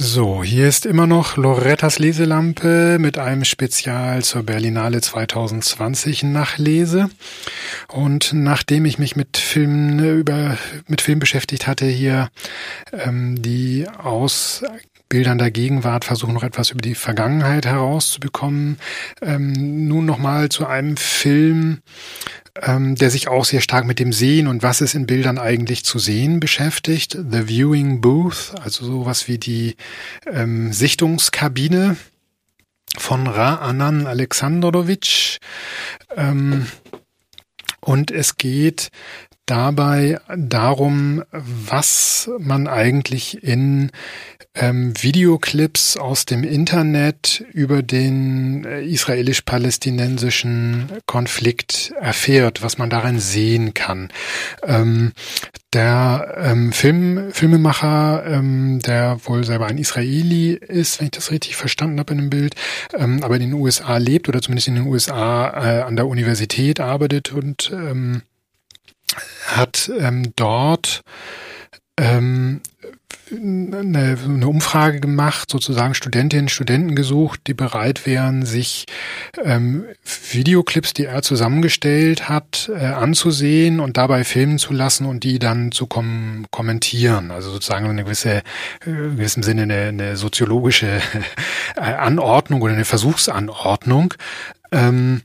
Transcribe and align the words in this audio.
So, 0.00 0.44
hier 0.44 0.68
ist 0.68 0.86
immer 0.86 1.08
noch 1.08 1.36
Lorettas 1.36 1.98
Leselampe 1.98 2.98
mit 3.00 3.18
einem 3.18 3.44
Spezial 3.44 4.22
zur 4.22 4.44
Berlinale 4.44 5.00
2020 5.00 6.22
Nachlese. 6.22 7.10
Und 7.88 8.32
nachdem 8.32 8.84
ich 8.84 9.00
mich 9.00 9.16
mit 9.16 9.36
Filmen 9.36 9.98
über 10.20 10.56
mit 10.86 11.00
Film 11.00 11.18
beschäftigt 11.18 11.66
hatte, 11.66 11.84
hier 11.84 12.28
ähm, 12.92 13.42
die 13.42 13.88
aus 13.88 14.62
Bildern 15.08 15.38
der 15.38 15.50
Gegenwart 15.50 16.04
versuchen 16.04 16.34
noch 16.34 16.44
etwas 16.44 16.70
über 16.70 16.80
die 16.80 16.94
Vergangenheit 16.94 17.66
herauszubekommen. 17.66 18.78
Ähm, 19.20 19.88
nun 19.88 20.06
nochmal 20.06 20.48
zu 20.48 20.64
einem 20.64 20.96
Film, 20.96 21.80
ähm, 22.62 22.94
der 22.94 23.10
sich 23.10 23.28
auch 23.28 23.44
sehr 23.44 23.60
stark 23.60 23.84
mit 23.84 23.98
dem 23.98 24.12
Sehen 24.12 24.46
und 24.46 24.62
was 24.62 24.80
ist 24.80 24.94
in 24.94 25.06
Bildern 25.06 25.38
eigentlich 25.38 25.84
zu 25.84 25.98
sehen 25.98 26.40
beschäftigt. 26.40 27.12
The 27.12 27.48
Viewing 27.48 28.00
Booth, 28.00 28.54
also 28.62 28.84
sowas 28.84 29.28
wie 29.28 29.38
die 29.38 29.76
ähm, 30.26 30.72
Sichtungskabine 30.72 31.96
von 32.96 33.26
Ra 33.26 33.56
Anan 33.56 34.06
Alexandrowitsch. 34.06 35.38
Ähm, 36.16 36.66
und 37.80 38.10
es 38.10 38.36
geht 38.36 38.90
dabei 39.50 40.20
darum, 40.36 41.24
was 41.32 42.30
man 42.38 42.68
eigentlich 42.68 43.42
in 43.42 43.90
ähm, 44.54 44.92
Videoclips 45.00 45.96
aus 45.96 46.26
dem 46.26 46.44
Internet 46.44 47.44
über 47.52 47.82
den 47.82 48.64
äh, 48.64 48.82
israelisch-palästinensischen 48.82 50.88
Konflikt 51.06 51.92
erfährt, 52.00 52.62
was 52.62 52.78
man 52.78 52.90
darin 52.90 53.18
sehen 53.20 53.74
kann. 53.74 54.10
Ähm, 54.62 55.12
der 55.72 56.34
ähm, 56.38 56.72
Film, 56.72 57.32
Filmemacher, 57.32 58.24
ähm, 58.26 58.80
der 58.80 59.20
wohl 59.24 59.44
selber 59.44 59.66
ein 59.66 59.78
Israeli 59.78 60.54
ist, 60.54 60.98
wenn 60.98 61.06
ich 61.06 61.12
das 61.12 61.30
richtig 61.30 61.56
verstanden 61.56 61.98
habe 61.98 62.12
in 62.14 62.18
dem 62.18 62.30
Bild, 62.30 62.54
ähm, 62.94 63.22
aber 63.22 63.36
in 63.36 63.42
den 63.42 63.52
USA 63.52 63.98
lebt 63.98 64.28
oder 64.28 64.40
zumindest 64.40 64.68
in 64.68 64.76
den 64.76 64.86
USA 64.86 65.48
äh, 65.48 65.82
an 65.82 65.96
der 65.96 66.06
Universität 66.06 66.80
arbeitet 66.80 67.32
und 67.32 67.70
ähm, 67.72 68.22
hat 69.46 69.90
ähm, 69.98 70.32
dort 70.36 71.02
ähm, 71.98 72.60
eine, 73.30 74.16
eine 74.24 74.48
Umfrage 74.48 75.00
gemacht, 75.00 75.50
sozusagen 75.50 75.94
Studentinnen, 75.94 76.48
Studenten 76.48 76.94
gesucht, 76.94 77.40
die 77.46 77.54
bereit 77.54 78.06
wären, 78.06 78.44
sich 78.44 78.86
ähm, 79.42 79.84
Videoclips, 80.30 80.94
die 80.94 81.04
er 81.04 81.22
zusammengestellt 81.22 82.28
hat, 82.28 82.70
äh, 82.74 82.86
anzusehen 82.86 83.80
und 83.80 83.96
dabei 83.96 84.24
filmen 84.24 84.58
zu 84.58 84.72
lassen 84.72 85.06
und 85.06 85.24
die 85.24 85.38
dann 85.38 85.72
zu 85.72 85.86
kom 85.86 86.46
kommentieren. 86.50 87.30
Also 87.30 87.50
sozusagen 87.50 87.86
eine 87.86 88.04
gewisse, 88.04 88.42
äh, 88.86 88.90
in 88.90 89.16
gewissem 89.16 89.42
Sinne 89.42 89.62
eine, 89.62 89.88
eine 89.88 90.16
soziologische 90.16 91.00
äh, 91.76 91.80
Anordnung 91.80 92.62
oder 92.62 92.72
eine 92.72 92.84
Versuchsanordnung. 92.84 94.14
Ähm, 94.72 95.22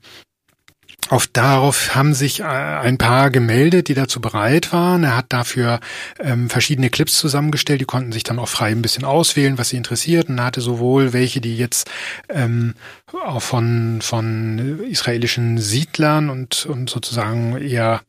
auf 1.09 1.27
darauf 1.27 1.95
haben 1.95 2.13
sich 2.13 2.39
äh, 2.39 2.43
ein 2.43 2.97
paar 2.97 3.29
gemeldet, 3.29 3.87
die 3.87 3.93
dazu 3.93 4.21
bereit 4.21 4.71
waren. 4.73 5.03
Er 5.03 5.17
hat 5.17 5.27
dafür 5.29 5.79
ähm, 6.19 6.49
verschiedene 6.49 6.89
Clips 6.89 7.17
zusammengestellt, 7.17 7.81
die 7.81 7.85
konnten 7.85 8.11
sich 8.11 8.23
dann 8.23 8.39
auch 8.39 8.49
frei 8.49 8.71
ein 8.71 8.81
bisschen 8.81 9.05
auswählen, 9.05 9.57
was 9.57 9.69
sie 9.69 9.77
interessiert. 9.77 10.29
Und 10.29 10.37
er 10.37 10.45
hatte 10.45 10.61
sowohl 10.61 11.13
welche, 11.13 11.41
die 11.41 11.57
jetzt 11.57 11.89
ähm, 12.29 12.75
auch 13.13 13.41
von, 13.41 13.99
von 14.01 14.79
israelischen 14.89 15.57
Siedlern 15.57 16.29
und, 16.29 16.65
und 16.65 16.89
sozusagen 16.89 17.57
eher 17.57 18.01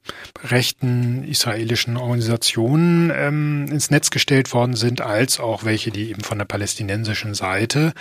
rechten 0.42 1.24
israelischen 1.24 1.96
Organisationen 1.96 3.12
ähm, 3.14 3.66
ins 3.70 3.90
Netz 3.90 4.10
gestellt 4.10 4.52
worden 4.52 4.76
sind, 4.76 5.00
als 5.00 5.40
auch 5.40 5.64
welche, 5.64 5.90
die 5.90 6.10
eben 6.10 6.22
von 6.22 6.38
der 6.38 6.44
palästinensischen 6.44 7.34
Seite 7.34 7.92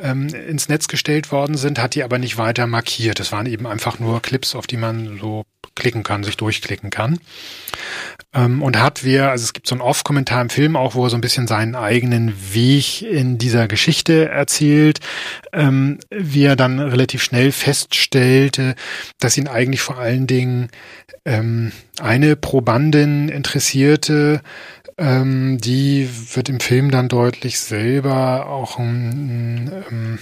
ähm, 0.00 0.28
ins 0.28 0.68
Netz 0.68 0.88
gestellt 0.88 1.32
worden 1.32 1.56
sind, 1.56 1.78
hat 1.78 1.94
die 1.94 2.04
aber 2.04 2.18
nicht 2.18 2.38
weiter 2.38 2.66
markiert. 2.66 3.20
Es 3.20 3.32
waren 3.32 3.46
eben 3.46 3.66
einfach 3.66 3.98
nur 3.98 4.22
Clips, 4.22 4.33
auf 4.54 4.66
die 4.66 4.76
man 4.76 5.18
so 5.18 5.44
klicken 5.74 6.02
kann, 6.02 6.24
sich 6.24 6.36
durchklicken 6.36 6.90
kann. 6.90 7.18
Ähm, 8.32 8.62
und 8.62 8.80
hat 8.80 9.04
wir, 9.04 9.30
also 9.30 9.44
es 9.44 9.52
gibt 9.52 9.66
so 9.66 9.74
einen 9.74 9.82
Off-Kommentar 9.82 10.42
im 10.42 10.50
Film 10.50 10.76
auch, 10.76 10.94
wo 10.94 11.04
er 11.04 11.10
so 11.10 11.16
ein 11.16 11.20
bisschen 11.20 11.46
seinen 11.46 11.74
eigenen 11.74 12.34
Weg 12.54 13.02
in 13.02 13.38
dieser 13.38 13.68
Geschichte 13.68 14.28
erzählt, 14.28 15.00
ähm, 15.52 15.98
wie 16.10 16.44
er 16.44 16.56
dann 16.56 16.78
relativ 16.78 17.22
schnell 17.22 17.52
feststellte, 17.52 18.74
dass 19.18 19.36
ihn 19.36 19.48
eigentlich 19.48 19.82
vor 19.82 19.98
allen 19.98 20.26
Dingen 20.26 20.68
ähm, 21.24 21.72
eine 22.00 22.36
Probandin 22.36 23.28
interessierte, 23.28 24.42
ähm, 24.96 25.58
die 25.58 26.08
wird 26.34 26.48
im 26.48 26.60
Film 26.60 26.90
dann 26.90 27.08
deutlich 27.08 27.58
selber 27.58 28.46
auch 28.46 28.78
ein, 28.78 29.68
ein, 29.68 29.84
ein 29.90 30.18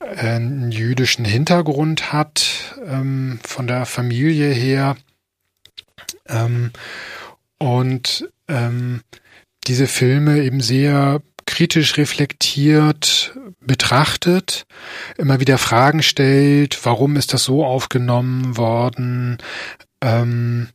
einen 0.00 0.70
jüdischen 0.70 1.24
Hintergrund 1.24 2.12
hat, 2.12 2.53
ähm, 2.86 3.38
von 3.44 3.66
der 3.66 3.86
Familie 3.86 4.52
her. 4.52 4.96
Ähm, 6.28 6.70
und 7.58 8.28
ähm, 8.48 9.02
diese 9.66 9.86
Filme 9.86 10.42
eben 10.42 10.60
sehr 10.60 11.22
kritisch 11.46 11.96
reflektiert 11.96 13.36
betrachtet, 13.60 14.66
immer 15.16 15.40
wieder 15.40 15.58
Fragen 15.58 16.02
stellt, 16.02 16.84
warum 16.84 17.16
ist 17.16 17.32
das 17.32 17.44
so 17.44 17.64
aufgenommen 17.64 18.56
worden, 18.56 19.38
ähm, 20.00 20.68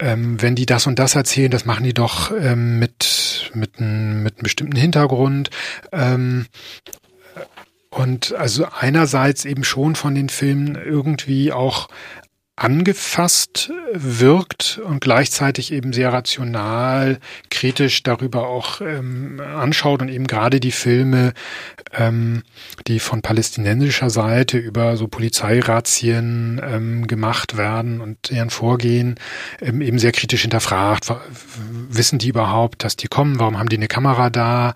ähm, 0.00 0.42
wenn 0.42 0.56
die 0.56 0.66
das 0.66 0.86
und 0.86 0.98
das 0.98 1.14
erzählen, 1.14 1.50
das 1.50 1.64
machen 1.64 1.84
die 1.84 1.94
doch 1.94 2.32
ähm, 2.32 2.78
mit, 2.78 3.50
mit, 3.54 3.80
mit 3.80 3.80
einem 3.80 4.42
bestimmten 4.42 4.76
Hintergrund. 4.76 5.50
Ähm, 5.92 6.46
und 7.92 8.34
also 8.34 8.66
einerseits 8.78 9.44
eben 9.44 9.64
schon 9.64 9.96
von 9.96 10.14
den 10.14 10.30
Filmen 10.30 10.76
irgendwie 10.76 11.52
auch 11.52 11.88
angefasst 12.56 13.70
wirkt 13.92 14.80
und 14.84 15.00
gleichzeitig 15.00 15.72
eben 15.72 15.92
sehr 15.92 16.12
rational, 16.12 17.18
kritisch 17.50 18.02
darüber 18.02 18.46
auch 18.46 18.80
ähm, 18.80 19.40
anschaut 19.40 20.00
und 20.00 20.08
eben 20.08 20.26
gerade 20.26 20.60
die 20.60 20.70
Filme, 20.70 21.32
ähm, 21.92 22.42
die 22.86 22.98
von 22.98 23.20
palästinensischer 23.20 24.10
Seite 24.10 24.58
über 24.58 24.96
so 24.96 25.08
Polizeirazzien 25.08 26.60
ähm, 26.64 27.06
gemacht 27.06 27.56
werden 27.56 28.00
und 28.00 28.30
deren 28.30 28.50
Vorgehen 28.50 29.16
ähm, 29.60 29.82
eben 29.82 29.98
sehr 29.98 30.12
kritisch 30.12 30.42
hinterfragt. 30.42 31.12
Wissen 31.88 32.18
die 32.18 32.28
überhaupt, 32.28 32.84
dass 32.84 32.96
die 32.96 33.08
kommen? 33.08 33.38
Warum 33.38 33.58
haben 33.58 33.68
die 33.68 33.76
eine 33.76 33.88
Kamera 33.88 34.30
da? 34.30 34.74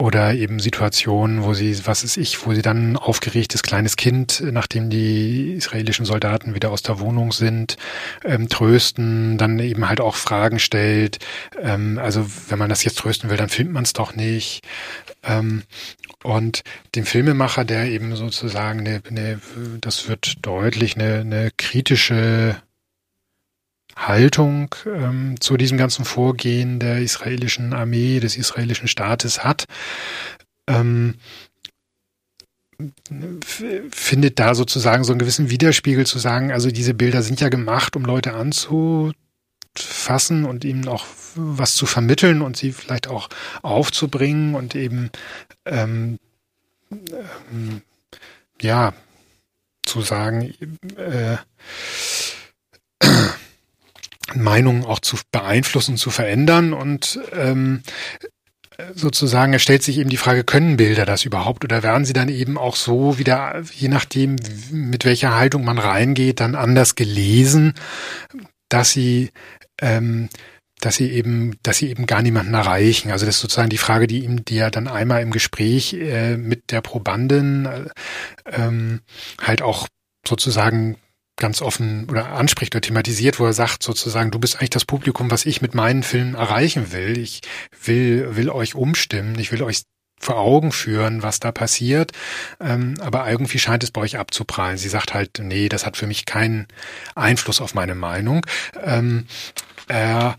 Oder 0.00 0.32
eben 0.34 0.60
Situationen, 0.60 1.42
wo 1.42 1.54
sie, 1.54 1.84
was 1.84 2.04
ist 2.04 2.16
ich, 2.16 2.46
wo 2.46 2.54
sie 2.54 2.62
dann 2.62 2.96
aufgeregtes 2.96 3.64
kleines 3.64 3.96
Kind, 3.96 4.40
nachdem 4.52 4.90
die 4.90 5.54
israelischen 5.54 6.04
Soldaten 6.04 6.54
wieder 6.54 6.70
aus 6.70 6.82
der 6.82 7.00
Wohnung 7.00 7.32
sind, 7.32 7.76
ähm, 8.24 8.48
trösten, 8.48 9.38
dann 9.38 9.58
eben 9.58 9.88
halt 9.88 10.00
auch 10.00 10.14
Fragen 10.14 10.60
stellt. 10.60 11.18
Ähm, 11.60 11.98
also 11.98 12.24
wenn 12.48 12.60
man 12.60 12.68
das 12.68 12.84
jetzt 12.84 12.98
trösten 12.98 13.28
will, 13.28 13.36
dann 13.36 13.48
filmt 13.48 13.72
man 13.72 13.82
es 13.82 13.92
doch 13.92 14.14
nicht. 14.14 14.62
Ähm, 15.24 15.64
und 16.22 16.62
dem 16.94 17.04
Filmemacher, 17.04 17.64
der 17.64 17.86
eben 17.86 18.14
sozusagen, 18.14 18.80
eine, 18.80 19.02
eine, 19.08 19.40
das 19.80 20.08
wird 20.08 20.46
deutlich, 20.46 20.94
eine, 20.94 21.20
eine 21.20 21.50
kritische 21.56 22.56
Haltung 23.98 24.74
ähm, 24.86 25.40
zu 25.40 25.56
diesem 25.56 25.76
ganzen 25.76 26.04
Vorgehen 26.04 26.78
der 26.78 27.00
israelischen 27.00 27.72
Armee, 27.72 28.20
des 28.20 28.36
israelischen 28.36 28.88
Staates 28.88 29.44
hat, 29.44 29.64
ähm, 30.68 31.14
findet 33.90 34.38
da 34.38 34.54
sozusagen 34.54 35.02
so 35.02 35.12
einen 35.12 35.18
gewissen 35.18 35.50
Widerspiegel 35.50 36.06
zu 36.06 36.20
sagen, 36.20 36.52
also 36.52 36.70
diese 36.70 36.94
Bilder 36.94 37.22
sind 37.22 37.40
ja 37.40 37.48
gemacht, 37.48 37.96
um 37.96 38.04
Leute 38.04 38.34
anzufassen 38.34 39.14
und 40.44 40.64
ihnen 40.64 40.86
auch 40.86 41.04
was 41.34 41.74
zu 41.74 41.86
vermitteln 41.86 42.40
und 42.40 42.56
sie 42.56 42.70
vielleicht 42.70 43.08
auch 43.08 43.28
aufzubringen 43.62 44.54
und 44.54 44.76
eben 44.76 45.10
ähm, 45.64 46.20
ähm, 46.90 47.82
ja 48.60 48.94
zu 49.84 50.02
sagen, 50.02 50.54
äh, 50.96 51.38
Meinungen 54.42 54.84
auch 54.84 55.00
zu 55.00 55.16
beeinflussen, 55.32 55.96
zu 55.96 56.10
verändern 56.10 56.72
und 56.72 57.20
ähm, 57.32 57.82
sozusagen, 58.94 59.54
es 59.54 59.62
stellt 59.62 59.82
sich 59.82 59.98
eben 59.98 60.10
die 60.10 60.16
Frage, 60.16 60.44
können 60.44 60.76
Bilder 60.76 61.04
das 61.04 61.24
überhaupt 61.24 61.64
oder 61.64 61.82
werden 61.82 62.04
sie 62.04 62.12
dann 62.12 62.28
eben 62.28 62.56
auch 62.56 62.76
so 62.76 63.18
wieder, 63.18 63.62
je 63.74 63.88
nachdem, 63.88 64.36
mit 64.70 65.04
welcher 65.04 65.36
Haltung 65.36 65.64
man 65.64 65.78
reingeht, 65.78 66.40
dann 66.40 66.54
anders 66.54 66.94
gelesen, 66.94 67.74
dass 68.68 68.92
sie 68.92 69.30
ähm, 69.80 70.28
dass 70.80 70.96
sie 70.96 71.10
eben, 71.10 71.56
dass 71.62 71.78
sie 71.78 71.90
eben 71.90 72.06
gar 72.06 72.22
niemanden 72.22 72.54
erreichen. 72.54 73.10
Also 73.10 73.26
das 73.26 73.36
ist 73.36 73.40
sozusagen 73.40 73.68
die 73.68 73.78
Frage, 73.78 74.06
die 74.06 74.24
ihm, 74.24 74.44
die 74.44 74.58
er 74.58 74.70
dann 74.70 74.86
einmal 74.86 75.22
im 75.22 75.30
Gespräch 75.30 75.94
äh, 75.94 76.36
mit 76.36 76.70
der 76.70 76.82
Probandin 76.82 77.66
äh, 77.66 77.88
ähm, 78.46 79.00
halt 79.40 79.62
auch 79.62 79.88
sozusagen 80.26 80.96
ganz 81.38 81.62
offen 81.62 82.08
oder 82.10 82.32
anspricht 82.32 82.74
oder 82.74 82.82
thematisiert, 82.82 83.40
wo 83.40 83.46
er 83.46 83.52
sagt 83.52 83.82
sozusagen, 83.82 84.30
du 84.30 84.38
bist 84.38 84.56
eigentlich 84.56 84.70
das 84.70 84.84
Publikum, 84.84 85.30
was 85.30 85.46
ich 85.46 85.62
mit 85.62 85.74
meinen 85.74 86.02
Filmen 86.02 86.34
erreichen 86.34 86.92
will. 86.92 87.18
Ich 87.18 87.40
will, 87.84 88.36
will 88.36 88.50
euch 88.50 88.74
umstimmen, 88.74 89.38
ich 89.38 89.52
will 89.52 89.62
euch 89.62 89.82
vor 90.20 90.36
Augen 90.36 90.72
führen, 90.72 91.22
was 91.22 91.40
da 91.40 91.52
passiert. 91.52 92.12
Ähm, 92.60 92.94
aber 93.00 93.30
irgendwie 93.30 93.58
scheint 93.58 93.84
es 93.84 93.90
bei 93.90 94.00
euch 94.00 94.18
abzuprallen. 94.18 94.76
Sie 94.76 94.88
sagt 94.88 95.14
halt, 95.14 95.38
nee, 95.40 95.68
das 95.68 95.86
hat 95.86 95.96
für 95.96 96.06
mich 96.06 96.26
keinen 96.26 96.66
Einfluss 97.14 97.60
auf 97.60 97.74
meine 97.74 97.94
Meinung. 97.94 98.44
Ähm, 98.82 99.26
er 99.86 100.36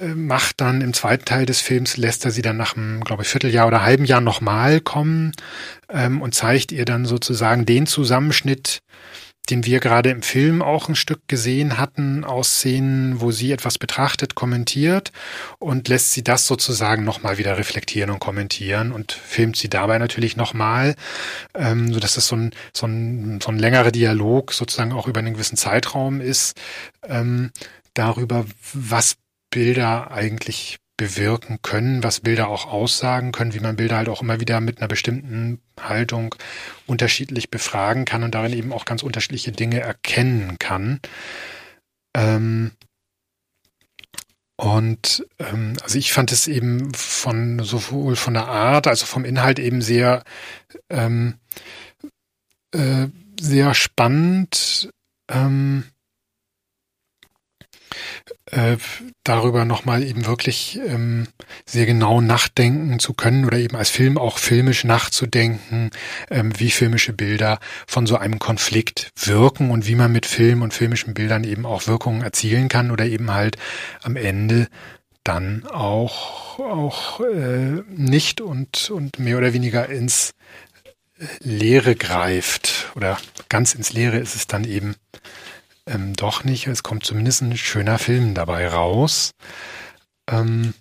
äh, 0.00 0.08
macht 0.08 0.60
dann 0.60 0.82
im 0.82 0.92
zweiten 0.92 1.24
Teil 1.24 1.46
des 1.46 1.60
Films, 1.60 1.96
lässt 1.96 2.24
er 2.24 2.30
sie 2.30 2.42
dann 2.42 2.56
nach 2.56 2.76
einem, 2.76 3.02
glaube 3.02 3.22
ich, 3.22 3.28
Vierteljahr 3.28 3.66
oder 3.66 3.82
halben 3.82 4.04
Jahr 4.04 4.20
nochmal 4.20 4.80
kommen 4.80 5.32
ähm, 5.88 6.20
und 6.20 6.34
zeigt 6.34 6.70
ihr 6.70 6.84
dann 6.84 7.06
sozusagen 7.06 7.64
den 7.64 7.86
Zusammenschnitt, 7.86 8.82
den 9.50 9.64
wir 9.66 9.80
gerade 9.80 10.10
im 10.10 10.22
Film 10.22 10.62
auch 10.62 10.88
ein 10.88 10.94
Stück 10.94 11.26
gesehen 11.26 11.78
hatten, 11.78 12.24
aus 12.24 12.56
Szenen, 12.56 13.20
wo 13.20 13.30
sie 13.30 13.52
etwas 13.52 13.78
betrachtet, 13.78 14.34
kommentiert 14.34 15.12
und 15.58 15.88
lässt 15.88 16.12
sie 16.12 16.22
das 16.22 16.46
sozusagen 16.46 17.04
nochmal 17.04 17.38
wieder 17.38 17.58
reflektieren 17.58 18.10
und 18.10 18.20
kommentieren 18.20 18.92
und 18.92 19.12
filmt 19.12 19.56
sie 19.56 19.68
dabei 19.68 19.98
natürlich 19.98 20.36
nochmal, 20.36 20.94
ähm, 21.54 21.92
so 21.92 22.00
dass 22.00 22.16
es 22.16 22.26
so 22.26 22.36
ein, 22.36 22.50
so, 22.72 22.86
ein, 22.86 23.40
so 23.42 23.50
ein 23.50 23.58
längerer 23.58 23.90
Dialog 23.90 24.52
sozusagen 24.52 24.92
auch 24.92 25.08
über 25.08 25.18
einen 25.20 25.34
gewissen 25.34 25.56
Zeitraum 25.56 26.20
ist, 26.20 26.58
ähm, 27.06 27.50
darüber, 27.94 28.46
was 28.72 29.16
Bilder 29.50 30.12
eigentlich 30.12 30.78
bewirken 31.00 31.60
können, 31.62 32.02
was 32.02 32.20
Bilder 32.20 32.48
auch 32.48 32.66
aussagen 32.66 33.32
können, 33.32 33.54
wie 33.54 33.60
man 33.60 33.76
Bilder 33.76 33.96
halt 33.96 34.10
auch 34.10 34.20
immer 34.20 34.38
wieder 34.38 34.60
mit 34.60 34.78
einer 34.78 34.88
bestimmten 34.88 35.58
Haltung 35.80 36.34
unterschiedlich 36.86 37.50
befragen 37.50 38.04
kann 38.04 38.22
und 38.22 38.34
darin 38.34 38.52
eben 38.52 38.70
auch 38.70 38.84
ganz 38.84 39.02
unterschiedliche 39.02 39.50
Dinge 39.50 39.80
erkennen 39.80 40.58
kann. 40.58 41.00
Ähm 42.14 42.72
und 44.56 45.26
ähm, 45.38 45.78
also 45.82 45.96
ich 45.96 46.12
fand 46.12 46.32
es 46.32 46.46
eben 46.46 46.92
von 46.92 47.60
sowohl 47.60 48.14
von 48.14 48.34
der 48.34 48.48
Art, 48.48 48.86
also 48.86 49.06
vom 49.06 49.24
Inhalt 49.24 49.58
eben 49.58 49.80
sehr 49.80 50.22
ähm, 50.90 51.38
äh, 52.72 53.06
sehr 53.40 53.72
spannend. 53.72 54.90
Ähm, 55.30 55.84
äh, 58.46 58.76
darüber 59.24 59.64
nochmal 59.64 60.02
eben 60.02 60.26
wirklich 60.26 60.78
ähm, 60.86 61.28
sehr 61.66 61.86
genau 61.86 62.20
nachdenken 62.20 62.98
zu 62.98 63.14
können 63.14 63.44
oder 63.44 63.58
eben 63.58 63.76
als 63.76 63.90
Film 63.90 64.18
auch 64.18 64.38
filmisch 64.38 64.84
nachzudenken, 64.84 65.90
ähm, 66.30 66.52
wie 66.58 66.70
filmische 66.70 67.12
Bilder 67.12 67.58
von 67.86 68.06
so 68.06 68.16
einem 68.16 68.38
Konflikt 68.38 69.10
wirken 69.16 69.70
und 69.70 69.86
wie 69.86 69.94
man 69.94 70.12
mit 70.12 70.26
Film 70.26 70.62
und 70.62 70.74
filmischen 70.74 71.14
Bildern 71.14 71.44
eben 71.44 71.66
auch 71.66 71.86
Wirkungen 71.86 72.22
erzielen 72.22 72.68
kann 72.68 72.90
oder 72.90 73.06
eben 73.06 73.32
halt 73.32 73.56
am 74.02 74.16
Ende 74.16 74.68
dann 75.24 75.66
auch 75.66 76.58
auch 76.58 77.20
äh, 77.20 77.82
nicht 77.88 78.40
und 78.40 78.90
und 78.90 79.18
mehr 79.18 79.38
oder 79.38 79.52
weniger 79.52 79.88
ins 79.88 80.32
Leere 81.40 81.96
greift 81.96 82.90
oder 82.94 83.18
ganz 83.48 83.74
ins 83.74 83.92
Leere 83.92 84.18
ist 84.18 84.34
es 84.34 84.46
dann 84.46 84.64
eben 84.64 84.96
ähm, 85.90 86.14
doch 86.14 86.44
nicht. 86.44 86.66
Es 86.66 86.82
kommt 86.82 87.04
zumindest 87.04 87.42
ein 87.42 87.56
schöner 87.56 87.98
Film 87.98 88.34
dabei 88.34 88.68
raus. 88.68 89.32
Ähm, 90.28 90.74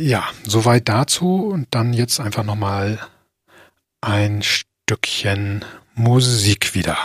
ja, 0.00 0.28
soweit 0.44 0.88
dazu 0.88 1.46
und 1.46 1.68
dann 1.72 1.92
jetzt 1.92 2.20
einfach 2.20 2.44
nochmal 2.44 2.98
ein 4.00 4.42
Stückchen 4.42 5.64
Musik 5.94 6.74
wieder. 6.74 6.96